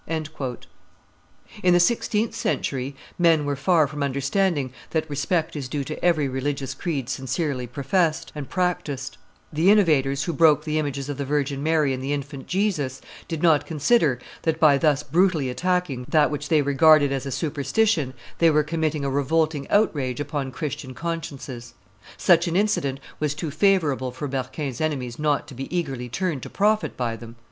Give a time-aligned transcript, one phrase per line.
[0.07, 1.61] [Journal d'un Bourgeois de Paris, pp.
[1.61, 5.83] 347 351.] In the sixteenth century men were far from understanding that respect is due
[5.83, 9.17] to every religious creed sincerely professed and practised;
[9.53, 13.43] the innovators, who broke the images of the Virgin Mary and the Infant Jesus, did
[13.43, 18.49] not consider that by thus brutally attacking that which they regarded as a superstition, they
[18.49, 21.75] were committing a revolting outrage upon Christian consciences.
[22.17, 26.49] Such an incident was too favorable for Berquin's enemies not to be eagerly turned to
[26.49, 27.35] profit by them.